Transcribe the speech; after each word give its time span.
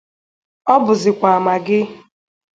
Ọ 0.73 0.75
bụzịkwa 0.83 1.31
Maggị 1.45 1.79